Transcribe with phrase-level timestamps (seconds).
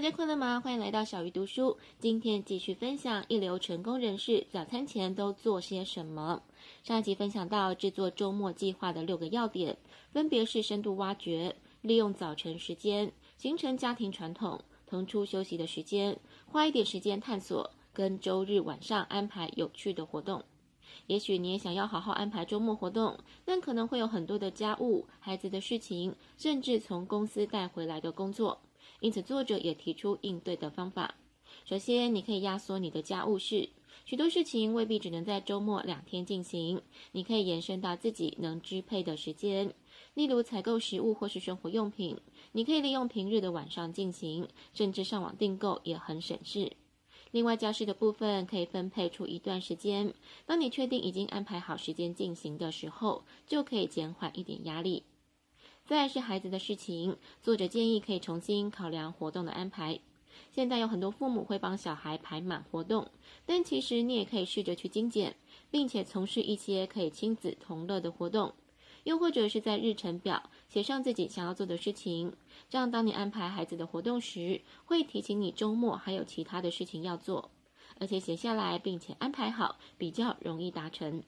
[0.00, 0.58] 大家困了吗？
[0.64, 1.76] 欢迎来到小鱼读书。
[1.98, 6.42] 今天继续分享一流成功人士早餐前都做些什么。
[6.82, 9.76] 上一集分享到制作周末计划的六个要点，
[10.10, 20.42] 分别是深度挖掘、利用早晨时间、形成家庭传统、腾出休息的时间、花一点时间探索，跟周日晚上安排有趣的活动。
[21.08, 28.62] 也许你也想要好好安排周末活动，但可能会有很多的家务、孩子的事情，甚至从公司带回来的工作。
[29.00, 31.14] 因此，作者也提出应对的方法。
[31.64, 33.68] 首先，你可以压缩你的家务事，
[34.04, 36.80] 许多事情未必只能在周末两天进行，
[37.12, 39.74] 你可以延伸到自己能支配的时间。
[40.14, 42.18] 例如，采购食物或是生活用品，
[42.52, 46.72] 你可以利用平日的晚上进行，甚至上网订购也很省事。
[47.32, 50.12] 另外，家事的部分可以分配出一段时间，
[50.46, 55.04] 当你确定已经安排好时间进行的时候，就可以减缓一点压力。
[55.90, 59.98] 再来是孩子的事情，作者建议可以重新考量活动的安排。
[60.52, 63.10] 现在有很多父母会帮小孩排满活动，
[63.44, 65.34] 但其实你也可以试着去精简，
[65.68, 68.54] 并且从事一些可以亲子同乐的活动，
[69.02, 72.34] 又或者是在日程表写上自己想要做的事情，
[72.68, 77.50] 这样当你安排孩子的活动时，会提醒你周末还有其他的事情要做，
[77.98, 81.24] 而且写下来并且安排好，比较容易达成。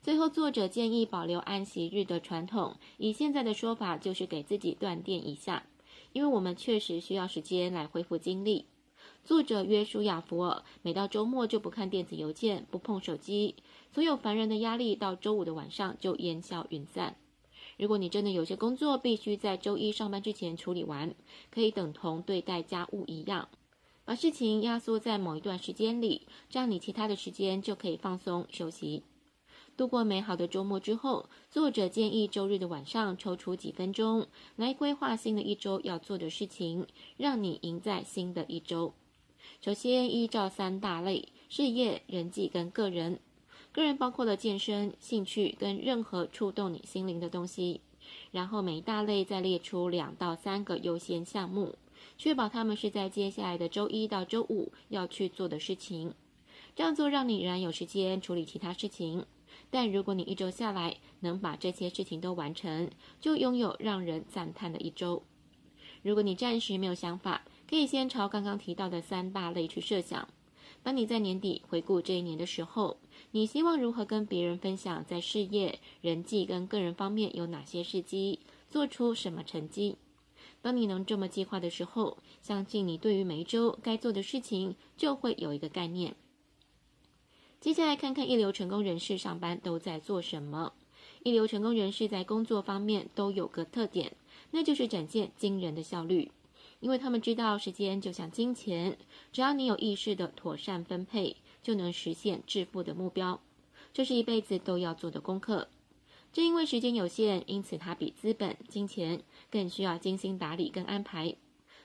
[0.00, 2.76] 最后，作者建议保留安息日的传统。
[2.98, 5.66] 以现在的说法，就是给自己断电一下，
[6.12, 8.66] 因为我们确实需要时间来恢复精力。
[9.24, 13.56] 作者约书亚·福尔每到周末就不看电子邮件，不碰手机，
[13.92, 17.16] 所有烦人的压力到周五的晚上就烟消云散。
[17.76, 21.14] 如果你真的有些工作必须在周一上班之前处理完，
[21.50, 23.48] 可以等同对待家务一样，
[24.04, 29.02] 把事情压缩在某一段时间里，这样你其他的时间就可以放松休息。
[29.78, 34.26] 度过美好的周末之后，作者建议周日的晚上抽出几分钟
[34.56, 36.84] 来规划新的一周要做的事情，
[37.16, 38.92] 让你赢在新的一周。
[39.60, 43.20] 首先，依照三大类：事业、人际跟个人。
[43.70, 47.80] 个人包括了健身、兴趣跟任何触动你心灵的东西。
[48.32, 51.76] 然后每一大类再列出两到三个优先项目，
[52.16, 56.14] 确保他们是在接下来的周一到周五要去做的事情。
[56.74, 59.24] 这样做让你仍然有时间处理其他事情。
[59.70, 62.90] 但如果你一周下来能把这些事情都完成，
[63.20, 65.22] 就拥有让人赞叹的一周。
[66.02, 70.28] 如果你暂时没有想法，可以先朝刚刚提到的三大类去设想。
[70.82, 72.98] 当你在年底回顾这一年的时候，
[73.32, 78.40] 你希望如何跟别人分享在事业、人际跟个人方面有哪些事迹，
[78.70, 79.96] 做出什么成绩？
[80.62, 86.14] 当你能这么计划的时候，相信你对于每一周该做的事情就会有一个概念。
[87.60, 90.72] 接下来看看一流成功人士上班都在做什么。
[91.24, 94.12] 一流成功人士在工作方面都有个特点，
[94.52, 96.30] 那就是展现惊人的效率。
[96.78, 98.96] 因为他们知道时间就像金钱，
[99.32, 103.40] 只要你有意识的妥善分配，就能实现致富的目标。
[103.92, 105.66] 这是一辈子都要做的功课。
[106.32, 111.34] 正因为时间有限，因此它比资本、金钱更需要精心打理跟安排。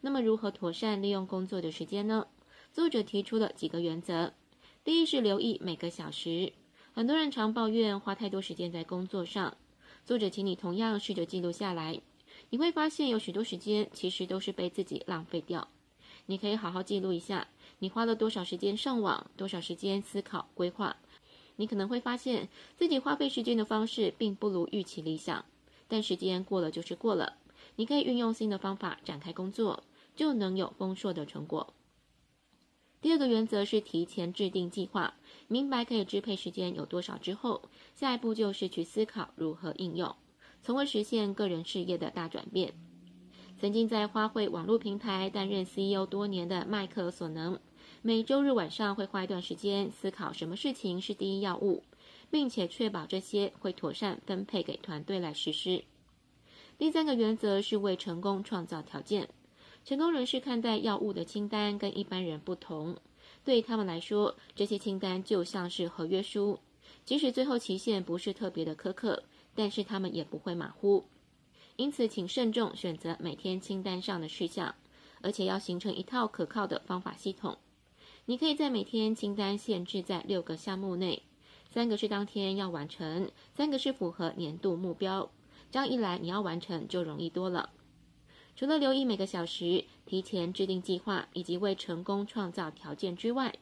[0.00, 2.26] 那么如何妥善利用工作的时间呢？
[2.72, 4.32] 作者提出了几个原则。
[4.88, 6.54] 第一是留意每个小时，
[6.94, 9.54] 很多人常抱怨花太多时间在工作上。
[10.06, 12.00] 作者请你同样试着记录下来，
[12.48, 15.68] 你会发现有许多时间其实都是被自己浪费掉。
[16.24, 17.48] 你可以好好记录一下，
[17.80, 20.96] 你花了多少时间上网，多少时间思考规划。
[21.56, 25.44] 你可能会发现自己花费时间的方式并不如预期理想，
[25.86, 27.36] 但时间过了就是过了。
[27.76, 29.84] 你可以运用新的方法展开工作，
[30.16, 31.74] 就能有丰硕的成果。
[33.00, 35.14] 第二个原则是提前制定计划，
[35.46, 37.62] 明白可以支配时间有多少之后，
[37.94, 40.16] 下一步就是去思考如何应用，
[40.62, 42.74] 从而实现个人事业的大转变。
[43.60, 47.58] 曾经在花卉网络平台担任 CEO 多年的麦克索能，
[48.02, 51.84] 每周日晚上会花一段时间思考什么事情是第一要务，
[52.30, 55.84] 并且确保这些会妥善分配给团队来实施。
[56.76, 59.28] 第三个原则是为成功创造条件。
[59.88, 62.94] 成功人士看待药物的清单跟一般人不同，
[63.42, 66.58] 对他们来说，这些清单就像是合约书，
[67.06, 69.22] 即使最后期限不是特别的苛刻，
[69.54, 71.06] 但是他们也不会马虎。
[71.76, 74.74] 因此，请慎重选择每天清单上的事项，
[75.22, 77.56] 而且要形成一套可靠的方法系统。
[78.26, 81.22] 你可以在每天清单限制在六个项目内，
[81.70, 85.30] 三个是当天要完成，三个是符合年度目标。
[85.70, 87.70] 这样一来，你要完成就容易多了。
[88.58, 93.54] 除了留意每个小时、提前制定计划以及为成功创造条件之外，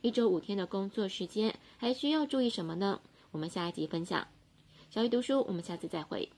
[0.00, 3.00] 一周五天的工作时间还需要注意什么呢？
[3.32, 4.28] 我们下一集分享。
[4.90, 6.30] 小鱼读书，我们下次再会。